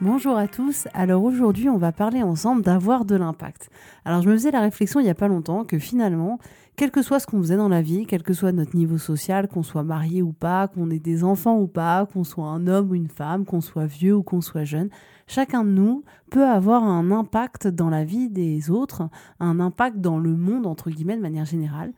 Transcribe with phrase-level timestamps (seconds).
[0.00, 0.88] Bonjour à tous.
[0.92, 3.70] Alors aujourd'hui, on va parler ensemble d'avoir de l'impact.
[4.04, 6.40] Alors je me faisais la réflexion il n'y a pas longtemps que finalement,
[6.74, 9.46] quel que soit ce qu'on faisait dans la vie, quel que soit notre niveau social,
[9.46, 12.90] qu'on soit marié ou pas, qu'on ait des enfants ou pas, qu'on soit un homme
[12.90, 14.90] ou une femme, qu'on soit vieux ou qu'on soit jeune,
[15.28, 19.08] chacun de nous peut avoir un impact dans la vie des autres,
[19.38, 21.92] un impact dans le monde entre guillemets de manière générale.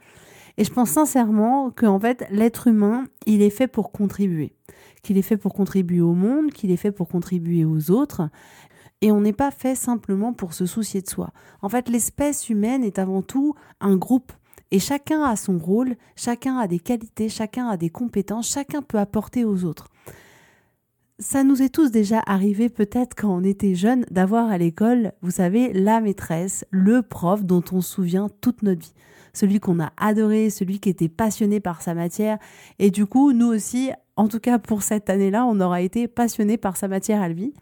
[0.58, 4.52] Et je pense sincèrement qu'en fait, l'être humain, il est fait pour contribuer
[5.06, 8.28] qu'il est fait pour contribuer au monde, qu'il est fait pour contribuer aux autres.
[9.00, 11.30] Et on n'est pas fait simplement pour se soucier de soi.
[11.62, 14.32] En fait, l'espèce humaine est avant tout un groupe.
[14.72, 18.98] Et chacun a son rôle, chacun a des qualités, chacun a des compétences, chacun peut
[18.98, 19.86] apporter aux autres.
[21.20, 25.30] Ça nous est tous déjà arrivé peut-être quand on était jeune d'avoir à l'école, vous
[25.30, 28.94] savez, la maîtresse, le prof dont on se souvient toute notre vie.
[29.32, 32.38] Celui qu'on a adoré, celui qui était passionné par sa matière.
[32.80, 36.56] Et du coup, nous aussi, en tout cas pour cette année-là, on aura été passionné
[36.56, 37.54] par sa matière à lui.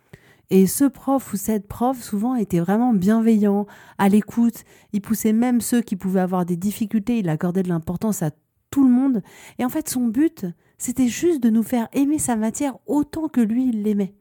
[0.50, 3.66] Et ce prof ou cette prof, souvent, était vraiment bienveillant,
[3.98, 4.64] à l'écoute.
[4.92, 7.18] Il poussait même ceux qui pouvaient avoir des difficultés.
[7.18, 8.30] Il accordait de l'importance à
[8.70, 9.22] tout le monde.
[9.58, 10.46] Et en fait, son but,
[10.78, 14.14] c'était juste de nous faire aimer sa matière autant que lui, il l'aimait.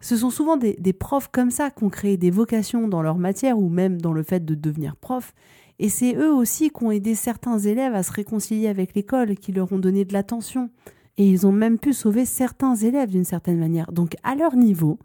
[0.00, 3.16] Ce sont souvent des, des profs comme ça qui ont créé des vocations dans leur
[3.16, 5.34] matière ou même dans le fait de devenir prof.
[5.78, 9.52] Et c'est eux aussi qui ont aidé certains élèves à se réconcilier avec l'école, qui
[9.52, 10.70] leur ont donné de l'attention
[11.16, 13.92] et ils ont même pu sauver certains élèves d'une certaine manière.
[13.92, 14.98] Donc à leur niveau,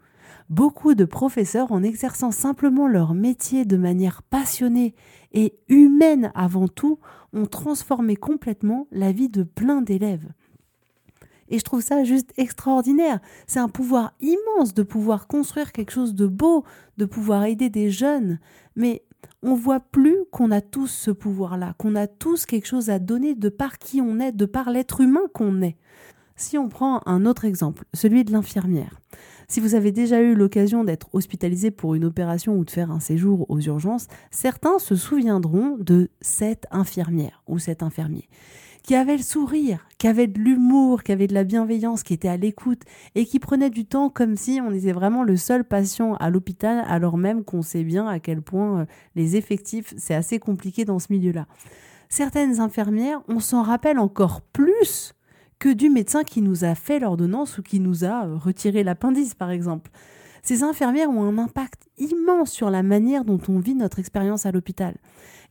[0.48, 4.94] beaucoup de professeurs, en exerçant simplement leur métier de manière passionnée
[5.32, 6.98] et humaine avant tout,
[7.32, 10.28] ont transformé complètement la vie de plein d'élèves.
[11.48, 13.20] Et je trouve ça juste extraordinaire.
[13.46, 16.64] C'est un pouvoir immense de pouvoir construire quelque chose de beau,
[16.96, 18.38] de pouvoir aider des jeunes.
[18.76, 19.02] Mais
[19.42, 23.34] on voit plus qu'on a tous ce pouvoir-là, qu'on a tous quelque chose à donner
[23.34, 25.76] de par qui on est, de par l'être humain qu'on est.
[26.36, 28.98] Si on prend un autre exemple, celui de l'infirmière.
[29.48, 33.00] Si vous avez déjà eu l'occasion d'être hospitalisé pour une opération ou de faire un
[33.00, 38.28] séjour aux urgences, certains se souviendront de cette infirmière ou cet infirmier
[38.82, 42.26] qui avait le sourire, qui avait de l'humour, qui avait de la bienveillance, qui était
[42.26, 42.80] à l'écoute
[43.14, 46.82] et qui prenait du temps comme si on était vraiment le seul patient à l'hôpital
[46.88, 48.84] alors même qu'on sait bien à quel point euh,
[49.14, 51.46] les effectifs, c'est assez compliqué dans ce milieu-là.
[52.08, 55.12] Certaines infirmières, on s'en rappelle encore plus
[55.58, 59.34] que du médecin qui nous a fait l'ordonnance ou qui nous a euh, retiré l'appendice,
[59.34, 59.90] par exemple.
[60.42, 64.50] Ces infirmières ont un impact immense sur la manière dont on vit notre expérience à
[64.50, 64.96] l'hôpital.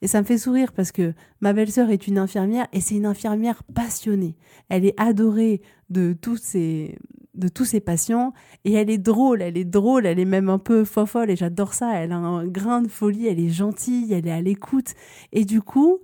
[0.01, 3.05] Et ça me fait sourire parce que ma belle-sœur est une infirmière et c'est une
[3.05, 4.35] infirmière passionnée.
[4.69, 6.97] Elle est adorée de tous ses
[7.35, 8.33] de tous ses patients
[8.65, 11.73] et elle est drôle, elle est drôle, elle est même un peu fofolle et j'adore
[11.73, 11.95] ça.
[11.95, 14.93] Elle a un grain de folie, elle est gentille, elle est à l'écoute
[15.31, 15.99] et du coup,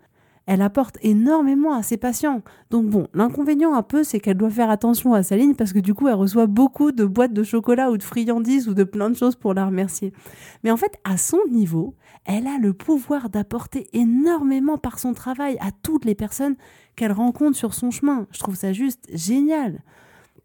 [0.47, 2.41] elle apporte énormément à ses patients.
[2.69, 5.79] Donc bon, l'inconvénient un peu, c'est qu'elle doit faire attention à sa ligne parce que
[5.79, 9.09] du coup, elle reçoit beaucoup de boîtes de chocolat ou de friandises ou de plein
[9.09, 10.13] de choses pour la remercier.
[10.63, 11.95] Mais en fait, à son niveau,
[12.25, 16.55] elle a le pouvoir d'apporter énormément par son travail à toutes les personnes
[16.95, 18.27] qu'elle rencontre sur son chemin.
[18.31, 19.81] Je trouve ça juste génial.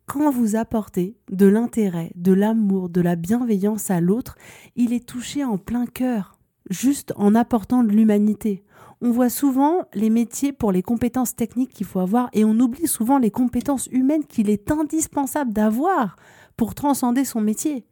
[0.07, 4.37] Quand vous apportez de l'intérêt, de l'amour, de la bienveillance à l'autre,
[4.75, 6.37] il est touché en plein cœur,
[6.69, 8.65] juste en apportant de l'humanité.
[9.03, 12.87] On voit souvent les métiers pour les compétences techniques qu'il faut avoir et on oublie
[12.87, 16.17] souvent les compétences humaines qu'il est indispensable d'avoir
[16.59, 17.87] pour transcender son métier.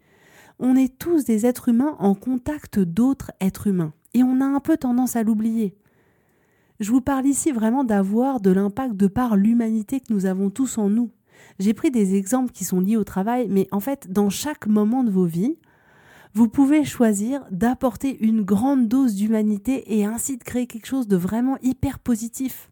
[0.59, 4.61] On est tous des êtres humains en contact d'autres êtres humains et on a un
[4.61, 5.79] peu tendance à l'oublier.
[6.79, 10.77] Je vous parle ici vraiment d'avoir de l'impact de par l'humanité que nous avons tous
[10.77, 11.11] en nous.
[11.59, 15.05] J'ai pris des exemples qui sont liés au travail, mais en fait, dans chaque moment
[15.05, 15.57] de vos vies,
[16.35, 21.17] vous pouvez choisir d'apporter une grande dose d'humanité et ainsi de créer quelque chose de
[21.17, 22.71] vraiment hyper positif.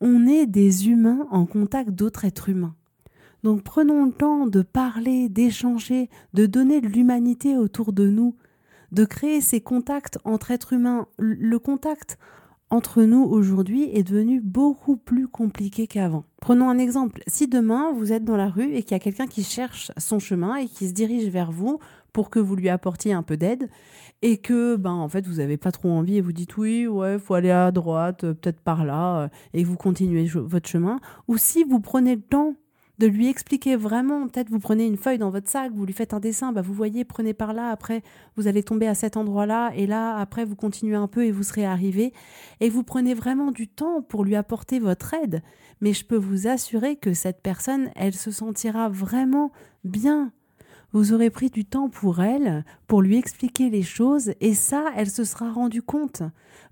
[0.00, 2.74] On est des humains en contact d'autres êtres humains.
[3.42, 8.36] Donc prenons le temps de parler, d'échanger, de donner de l'humanité autour de nous,
[8.92, 11.06] de créer ces contacts entre êtres humains.
[11.18, 12.18] Le contact
[12.70, 16.24] entre nous aujourd'hui est devenu beaucoup plus compliqué qu'avant.
[16.40, 17.22] Prenons un exemple.
[17.26, 20.18] Si demain vous êtes dans la rue et qu'il y a quelqu'un qui cherche son
[20.18, 21.80] chemin et qui se dirige vers vous
[22.12, 23.68] pour que vous lui apportiez un peu d'aide
[24.22, 27.18] et que ben en fait vous n'avez pas trop envie et vous dites oui ouais
[27.18, 31.64] faut aller à droite peut-être par là euh, et vous continuez votre chemin ou si
[31.64, 32.54] vous prenez le temps
[33.00, 36.12] de lui expliquer vraiment, peut-être vous prenez une feuille dans votre sac, vous lui faites
[36.12, 38.02] un dessin, bah vous voyez, prenez par là, après
[38.36, 41.42] vous allez tomber à cet endroit-là, et là, après vous continuez un peu et vous
[41.42, 42.12] serez arrivé,
[42.60, 45.42] et vous prenez vraiment du temps pour lui apporter votre aide.
[45.80, 49.50] Mais je peux vous assurer que cette personne, elle se sentira vraiment
[49.82, 50.30] bien.
[50.92, 55.10] Vous aurez pris du temps pour elle, pour lui expliquer les choses, et ça, elle
[55.10, 56.22] se sera rendue compte.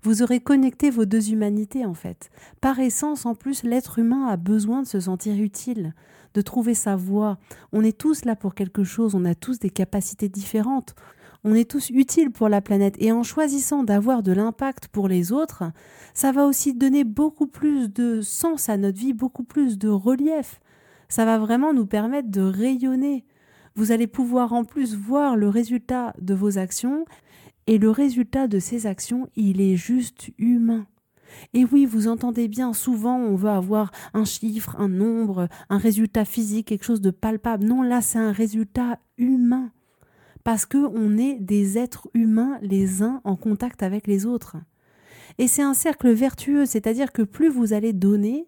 [0.01, 2.29] Vous aurez connecté vos deux humanités, en fait.
[2.61, 5.93] Par essence, en plus, l'être humain a besoin de se sentir utile
[6.33, 7.37] de trouver sa voie.
[7.71, 10.95] On est tous là pour quelque chose, on a tous des capacités différentes.
[11.43, 15.31] On est tous utiles pour la planète et en choisissant d'avoir de l'impact pour les
[15.31, 15.63] autres,
[16.13, 20.59] ça va aussi donner beaucoup plus de sens à notre vie, beaucoup plus de relief.
[21.07, 23.25] Ça va vraiment nous permettre de rayonner.
[23.75, 27.05] Vous allez pouvoir en plus voir le résultat de vos actions
[27.67, 30.87] et le résultat de ces actions, il est juste humain.
[31.53, 36.25] Et oui, vous entendez bien, souvent on veut avoir un chiffre, un nombre, un résultat
[36.25, 37.65] physique, quelque chose de palpable.
[37.65, 39.71] Non, là c'est un résultat humain.
[40.43, 44.57] Parce que on est des êtres humains les uns en contact avec les autres.
[45.37, 48.47] Et c'est un cercle vertueux, c'est-à-dire que plus vous allez donner,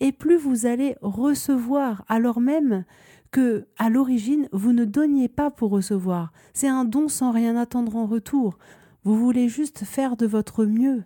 [0.00, 2.84] et plus vous allez recevoir, alors même
[3.30, 6.32] que, à l'origine, vous ne donniez pas pour recevoir.
[6.54, 8.58] C'est un don sans rien attendre en retour.
[9.04, 11.04] Vous voulez juste faire de votre mieux.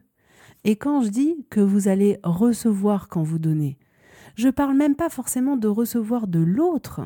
[0.64, 3.78] Et quand je dis que vous allez recevoir quand vous donnez,
[4.36, 7.00] je parle même pas forcément de recevoir de l'autre.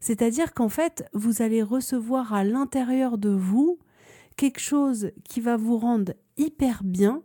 [0.00, 3.78] C'est-à-dire qu'en fait, vous allez recevoir à l'intérieur de vous
[4.36, 7.22] quelque chose qui va vous rendre hyper bien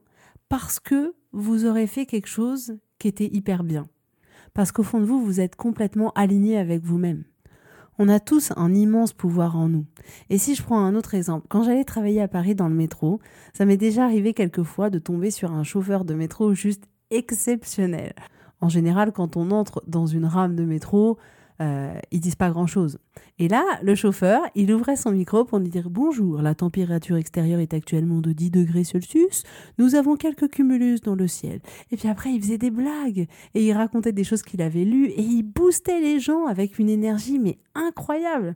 [0.50, 3.88] parce que vous aurez fait quelque chose qui était hyper bien.
[4.56, 7.26] Parce qu'au fond de vous, vous êtes complètement aligné avec vous-même.
[8.00, 9.86] On a tous un immense pouvoir en nous.
[10.30, 13.20] Et si je prends un autre exemple, quand j'allais travailler à Paris dans le métro,
[13.54, 18.14] ça m'est déjà arrivé quelquefois de tomber sur un chauffeur de métro juste exceptionnel.
[18.62, 21.18] En général, quand on entre dans une rame de métro,
[21.62, 22.98] euh, ils disent pas grand-chose.
[23.38, 26.42] Et là, le chauffeur, il ouvrait son micro pour nous dire bonjour.
[26.42, 29.44] La température extérieure est actuellement de 10 degrés Celsius.
[29.78, 31.60] Nous avons quelques cumulus dans le ciel.
[31.92, 35.08] Et puis après, il faisait des blagues et il racontait des choses qu'il avait lues
[35.08, 38.56] et il boostait les gens avec une énergie mais incroyable.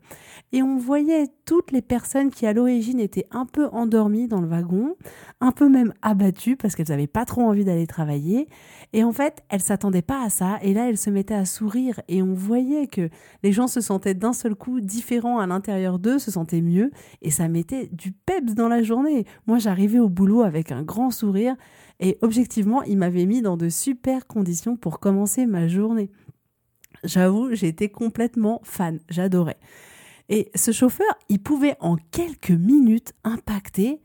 [0.53, 4.47] Et on voyait toutes les personnes qui à l'origine étaient un peu endormies dans le
[4.47, 4.95] wagon,
[5.41, 8.47] un peu même abattues parce qu'elles n'avaient pas trop envie d'aller travailler.
[8.93, 10.57] Et en fait, elles s'attendaient pas à ça.
[10.61, 13.09] Et là, elles se mettaient à sourire et on voyait que
[13.43, 16.91] les gens se sentaient d'un seul coup différents à l'intérieur d'eux, se sentaient mieux
[17.21, 19.25] et ça mettait du peps dans la journée.
[19.45, 21.55] Moi, j'arrivais au boulot avec un grand sourire
[21.99, 26.09] et objectivement, il m'avait mis dans de super conditions pour commencer ma journée.
[27.03, 29.59] J'avoue, j'étais complètement fan, j'adorais.
[30.29, 34.01] Et ce chauffeur, il pouvait en quelques minutes impacter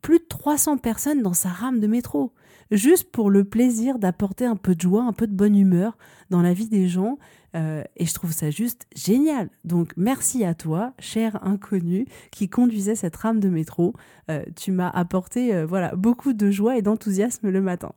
[0.00, 2.32] plus de 300 personnes dans sa rame de métro,
[2.70, 5.98] juste pour le plaisir d'apporter un peu de joie, un peu de bonne humeur
[6.30, 7.18] dans la vie des gens
[7.58, 9.50] euh, et je trouve ça juste génial.
[9.64, 13.94] Donc merci à toi, cher inconnu, qui conduisait cette rame de métro.
[14.30, 17.92] Euh, tu m'as apporté euh, voilà beaucoup de joie et d'enthousiasme le matin.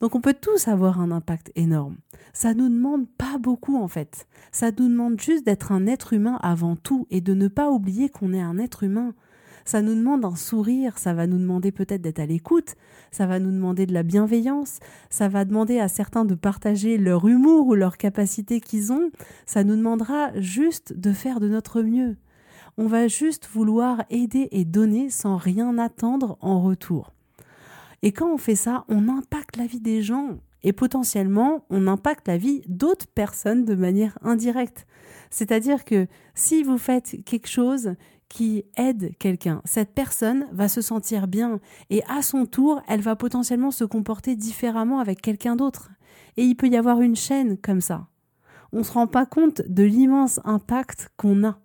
[0.00, 1.96] Donc on peut tous avoir un impact énorme.
[2.32, 4.26] Ça nous demande pas beaucoup en fait.
[4.50, 8.08] Ça nous demande juste d'être un être humain avant tout et de ne pas oublier
[8.08, 9.14] qu'on est un être humain.
[9.64, 12.74] Ça nous demande un sourire, ça va nous demander peut-être d'être à l'écoute,
[13.10, 14.78] ça va nous demander de la bienveillance,
[15.10, 19.10] ça va demander à certains de partager leur humour ou leur capacité qu'ils ont,
[19.46, 22.16] ça nous demandera juste de faire de notre mieux.
[22.78, 27.12] On va juste vouloir aider et donner sans rien attendre en retour.
[28.02, 32.28] Et quand on fait ça, on impacte la vie des gens et potentiellement on impacte
[32.28, 34.86] la vie d'autres personnes de manière indirecte.
[35.30, 37.94] C'est-à-dire que si vous faites quelque chose
[38.32, 41.60] qui aide quelqu'un, cette personne va se sentir bien
[41.90, 45.90] et à son tour, elle va potentiellement se comporter différemment avec quelqu'un d'autre.
[46.38, 48.08] Et il peut y avoir une chaîne comme ça.
[48.72, 51.58] On ne se rend pas compte de l'immense impact qu'on a.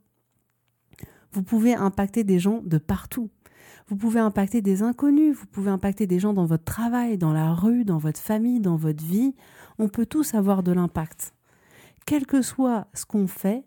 [1.32, 3.30] Vous pouvez impacter des gens de partout.
[3.88, 7.54] Vous pouvez impacter des inconnus, vous pouvez impacter des gens dans votre travail, dans la
[7.54, 9.36] rue, dans votre famille, dans votre vie.
[9.80, 11.34] On peut tous avoir de l'impact.
[12.06, 13.64] Quel que soit ce qu'on fait,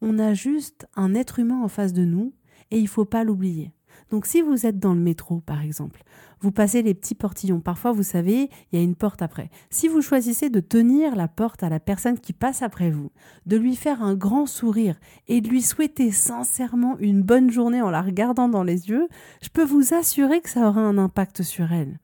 [0.00, 2.32] on a juste un être humain en face de nous
[2.70, 3.72] et il faut pas l'oublier.
[4.10, 6.02] Donc si vous êtes dans le métro, par exemple,
[6.40, 7.60] vous passez les petits portillons.
[7.60, 9.50] Parfois, vous savez, il y a une porte après.
[9.68, 13.10] Si vous choisissez de tenir la porte à la personne qui passe après vous,
[13.46, 17.90] de lui faire un grand sourire et de lui souhaiter sincèrement une bonne journée en
[17.90, 19.06] la regardant dans les yeux,
[19.42, 22.00] je peux vous assurer que ça aura un impact sur elle.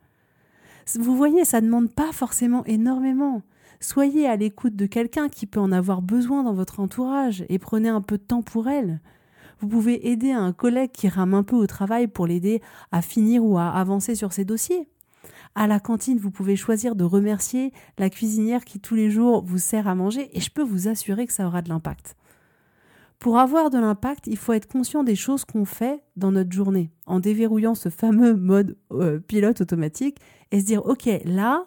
[0.95, 3.43] Vous voyez, ça ne demande pas forcément énormément.
[3.81, 7.89] Soyez à l'écoute de quelqu'un qui peut en avoir besoin dans votre entourage et prenez
[7.89, 9.01] un peu de temps pour elle.
[9.61, 12.61] Vous pouvez aider un collègue qui rame un peu au travail pour l'aider
[12.93, 14.89] à finir ou à avancer sur ses dossiers.
[15.55, 19.59] À la cantine, vous pouvez choisir de remercier la cuisinière qui tous les jours vous
[19.59, 22.17] sert à manger et je peux vous assurer que ça aura de l'impact.
[23.19, 26.91] Pour avoir de l'impact, il faut être conscient des choses qu'on fait dans notre journée,
[27.07, 30.19] en déverrouillant ce fameux mode euh, pilote automatique
[30.51, 31.67] et se dire, OK, là,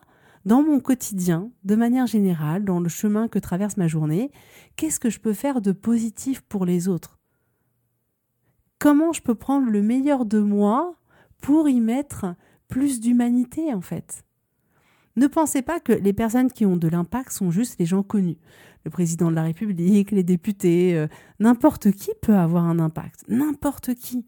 [0.50, 4.32] dans mon quotidien, de manière générale, dans le chemin que traverse ma journée,
[4.78, 7.20] qu'est-ce que je peux faire de positif pour les autres?
[8.80, 10.96] Comment je peux prendre le meilleur de moi
[11.40, 12.34] pour y mettre
[12.68, 14.24] plus d'humanité en fait?
[15.18, 18.40] Ne pensez pas que les personnes qui ont de l'impact sont juste les gens connus.
[18.86, 21.06] Le président de la République, les députés, euh,
[21.40, 23.24] n'importe qui peut avoir un impact.
[23.28, 24.26] N'importe qui.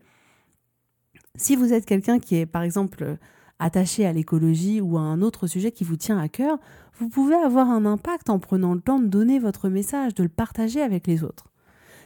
[1.34, 3.18] Si vous êtes quelqu'un qui est par exemple
[3.62, 6.58] attaché à l'écologie ou à un autre sujet qui vous tient à cœur,
[7.00, 10.30] vous pouvez avoir un impact en prenant le temps de donner votre message, de le
[10.30, 11.46] partager avec les autres.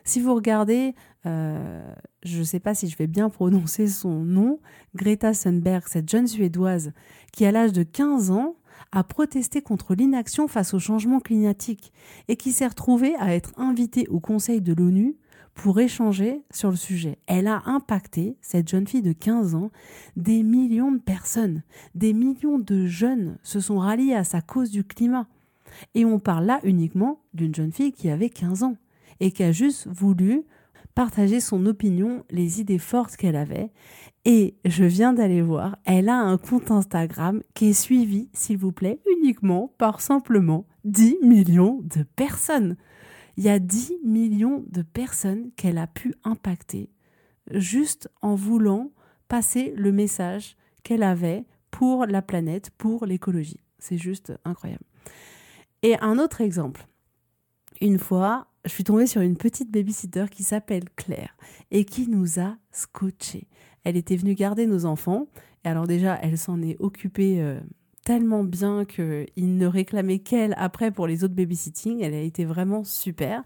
[0.03, 0.93] Si vous regardez,
[1.25, 1.81] euh,
[2.23, 4.59] je ne sais pas si je vais bien prononcer son nom,
[4.93, 6.91] Greta Thunberg, cette jeune Suédoise
[7.31, 8.55] qui, à l'âge de 15 ans,
[8.91, 11.91] a protesté contre l'inaction face au changement climatique
[12.27, 15.15] et qui s'est retrouvée à être invitée au Conseil de l'ONU
[15.55, 17.17] pour échanger sur le sujet.
[17.25, 19.71] Elle a impacté, cette jeune fille de 15 ans,
[20.15, 21.63] des millions de personnes.
[21.95, 25.27] Des millions de jeunes se sont ralliés à sa cause du climat.
[25.95, 28.75] Et on parle là uniquement d'une jeune fille qui avait 15 ans
[29.19, 30.43] et qui a juste voulu
[30.93, 33.71] partager son opinion, les idées fortes qu'elle avait.
[34.23, 38.71] Et je viens d'aller voir, elle a un compte Instagram qui est suivi, s'il vous
[38.71, 42.77] plaît, uniquement par simplement 10 millions de personnes.
[43.37, 46.89] Il y a 10 millions de personnes qu'elle a pu impacter
[47.51, 48.91] juste en voulant
[49.27, 53.59] passer le message qu'elle avait pour la planète, pour l'écologie.
[53.79, 54.83] C'est juste incroyable.
[55.81, 56.87] Et un autre exemple.
[57.81, 61.35] Une fois, je suis tombée sur une petite babysitter qui s'appelle Claire
[61.71, 63.47] et qui nous a scotché.
[63.83, 65.27] Elle était venue garder nos enfants
[65.63, 67.59] et alors déjà, elle s'en est occupée euh,
[68.05, 72.01] tellement bien qu'il ne réclamait qu'elle après pour les autres babysitting.
[72.01, 73.43] Elle a été vraiment super.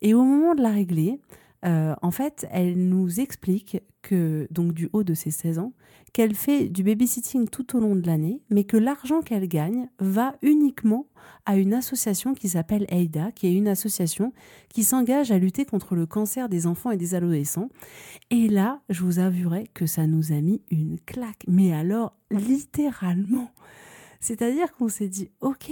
[0.00, 1.20] Et au moment de la régler,
[1.64, 5.72] euh, en fait, elle nous explique que, donc du haut de ses 16 ans,
[6.12, 10.36] qu'elle fait du babysitting tout au long de l'année, mais que l'argent qu'elle gagne va
[10.42, 11.06] uniquement
[11.46, 14.32] à une association qui s'appelle EIDA, qui est une association
[14.68, 17.70] qui s'engage à lutter contre le cancer des enfants et des adolescents.
[18.30, 23.50] Et là, je vous avouerai que ça nous a mis une claque, mais alors littéralement.
[24.20, 25.70] C'est-à-dire qu'on s'est dit, ok,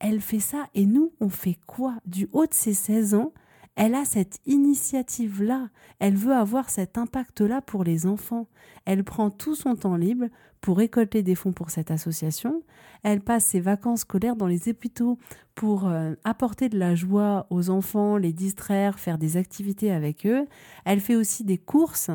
[0.00, 1.96] elle fait ça et nous, on fait quoi?
[2.06, 3.32] Du haut de ses 16 ans,
[3.78, 5.68] elle a cette initiative-là,
[6.00, 8.48] elle veut avoir cet impact-là pour les enfants.
[8.84, 10.26] Elle prend tout son temps libre
[10.60, 12.64] pour récolter des fonds pour cette association.
[13.04, 15.16] Elle passe ses vacances scolaires dans les hôpitaux
[15.54, 20.48] pour euh, apporter de la joie aux enfants, les distraire, faire des activités avec eux.
[20.84, 22.10] Elle fait aussi des courses.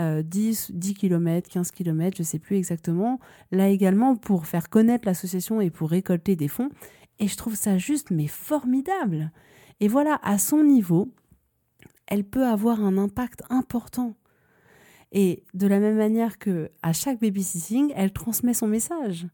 [0.00, 3.20] 10, 10 km, 15 km, je ne sais plus exactement,
[3.52, 6.70] là également pour faire connaître l'association et pour récolter des fonds.
[7.20, 9.30] Et je trouve ça juste mais formidable.
[9.80, 11.12] Et voilà, à son niveau,
[12.06, 14.14] elle peut avoir un impact important.
[15.12, 19.26] Et de la même manière que à chaque babysitting, elle transmet son message.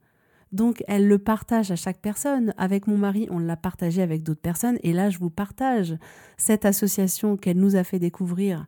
[0.52, 2.52] Donc elle le partage à chaque personne.
[2.58, 4.78] Avec mon mari, on l'a partagé avec d'autres personnes.
[4.82, 5.96] Et là, je vous partage
[6.36, 8.66] cette association qu'elle nous a fait découvrir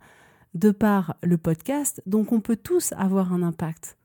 [0.55, 2.03] de par le podcast.
[2.07, 3.99] Donc on peut tous avoir un impact.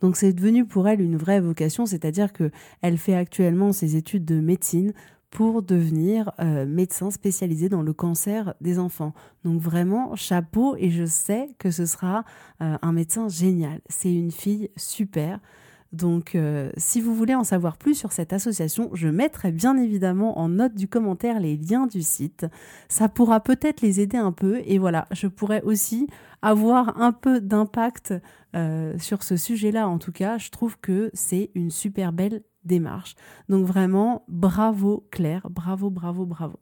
[0.00, 2.50] Donc c'est devenu pour elle une vraie vocation, c'est-à-dire que
[2.80, 4.92] elle fait actuellement ses études de médecine
[5.32, 9.14] pour devenir euh, médecin spécialisé dans le cancer des enfants.
[9.44, 12.24] Donc vraiment, chapeau, et je sais que ce sera
[12.60, 13.80] euh, un médecin génial.
[13.88, 15.40] C'est une fille super.
[15.90, 20.38] Donc, euh, si vous voulez en savoir plus sur cette association, je mettrai bien évidemment
[20.38, 22.46] en note du commentaire les liens du site.
[22.90, 24.60] Ça pourra peut-être les aider un peu.
[24.66, 26.08] Et voilà, je pourrais aussi
[26.42, 28.14] avoir un peu d'impact
[28.98, 29.88] sur ce sujet-là.
[29.88, 33.14] En tout cas, je trouve que c'est une super belle démarche.
[33.48, 36.58] Donc vraiment, bravo Claire, bravo, bravo, bravo.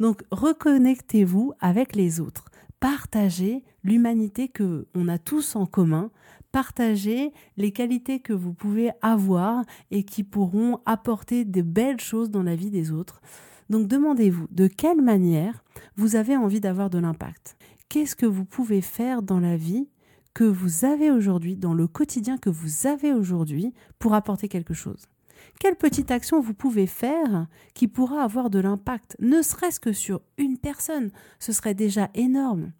[0.00, 2.46] Donc reconnectez-vous avec les autres.
[2.80, 6.10] Partagez l'humanité que on a tous en commun.
[6.52, 12.42] Partagez les qualités que vous pouvez avoir et qui pourront apporter de belles choses dans
[12.42, 13.20] la vie des autres.
[13.70, 15.64] Donc demandez-vous de quelle manière
[15.96, 17.56] vous avez envie d'avoir de l'impact?
[17.88, 19.88] Qu'est-ce que vous pouvez faire dans la vie
[20.34, 25.06] que vous avez aujourd'hui, dans le quotidien que vous avez aujourd'hui, pour apporter quelque chose?
[25.60, 30.20] Quelle petite action vous pouvez faire qui pourra avoir de l'impact, ne serait-ce que sur
[30.38, 32.72] une personne Ce serait déjà énorme.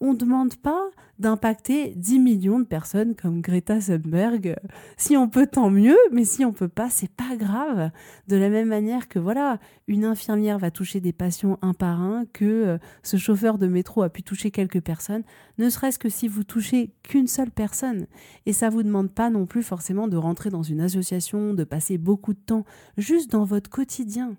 [0.00, 4.56] On ne demande pas d'impacter 10 millions de personnes comme Greta Thunberg.
[4.98, 7.90] Si on peut, tant mieux, mais si on peut pas, c'est pas grave.
[8.28, 9.58] De la même manière que voilà,
[9.88, 14.02] une infirmière va toucher des patients un par un, que euh, ce chauffeur de métro
[14.02, 15.22] a pu toucher quelques personnes,
[15.58, 18.06] ne serait-ce que si vous touchez qu'une seule personne.
[18.44, 21.96] Et ça vous demande pas non plus forcément de rentrer dans une association, de passer
[21.96, 22.64] beaucoup de temps,
[22.98, 24.36] juste dans votre quotidien.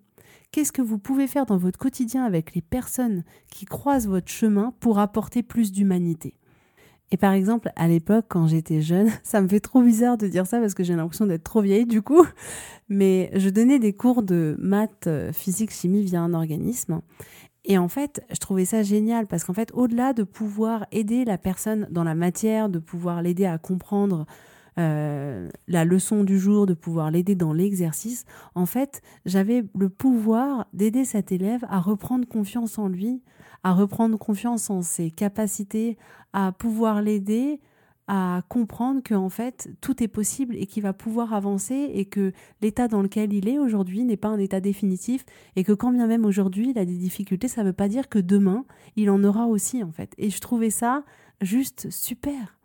[0.51, 4.73] Qu'est-ce que vous pouvez faire dans votre quotidien avec les personnes qui croisent votre chemin
[4.79, 6.35] pour apporter plus d'humanité?
[7.11, 10.45] Et par exemple, à l'époque, quand j'étais jeune, ça me fait trop bizarre de dire
[10.45, 12.25] ça parce que j'ai l'impression d'être trop vieille du coup,
[12.89, 17.01] mais je donnais des cours de maths, euh, physique, chimie via un organisme.
[17.69, 21.37] Et en fait, je trouvais ça génial parce qu'en fait, au-delà de pouvoir aider la
[21.37, 24.25] personne dans la matière, de pouvoir l'aider à comprendre
[24.79, 30.67] euh, la leçon du jour, de pouvoir l'aider dans l'exercice, en fait, j'avais le pouvoir
[30.73, 33.21] d'aider cet élève à reprendre confiance en lui,
[33.63, 35.97] à reprendre confiance en ses capacités,
[36.33, 37.59] à pouvoir l'aider
[38.07, 42.31] à comprendre que en fait tout est possible et qu'il va pouvoir avancer et que
[42.61, 45.25] l'état dans lequel il est aujourd'hui n'est pas un état définitif
[45.57, 48.07] et que quand bien même aujourd'hui il a des difficultés ça ne veut pas dire
[48.07, 48.65] que demain
[48.95, 50.13] il en aura aussi en fait.
[50.17, 51.03] Et je trouvais ça
[51.41, 52.56] juste super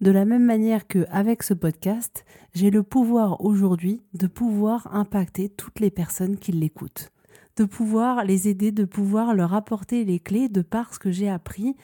[0.00, 2.24] de la même manière que avec ce podcast,
[2.54, 7.10] j'ai le pouvoir aujourd'hui de pouvoir impacter toutes les personnes qui l'écoutent,
[7.56, 11.28] de pouvoir les aider, de pouvoir leur apporter les clés de par ce que j'ai
[11.28, 11.76] appris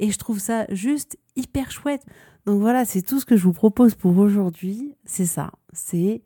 [0.00, 2.04] et je trouve ça juste hyper chouette.
[2.46, 6.22] Donc voilà, c'est tout ce que je vous propose pour aujourd'hui, c'est ça, c'est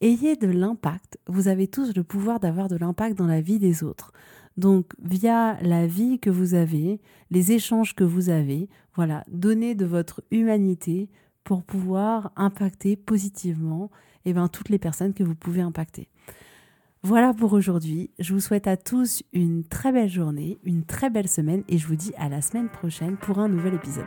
[0.00, 1.18] ayez de l'impact.
[1.28, 4.12] Vous avez tous le pouvoir d'avoir de l'impact dans la vie des autres.
[4.58, 7.00] Donc, via la vie que vous avez,
[7.30, 11.08] les échanges que vous avez, voilà, donnez de votre humanité
[11.44, 13.88] pour pouvoir impacter positivement
[14.24, 16.08] eh ben, toutes les personnes que vous pouvez impacter.
[17.04, 18.10] Voilà pour aujourd'hui.
[18.18, 21.86] Je vous souhaite à tous une très belle journée, une très belle semaine et je
[21.86, 24.06] vous dis à la semaine prochaine pour un nouvel épisode.